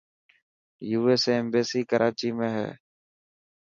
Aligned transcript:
USA 0.99 1.31
ايمبيسي 1.35 1.79
ڪراچي 1.91 2.29
۾ 2.39 2.47
هي. 2.57 2.69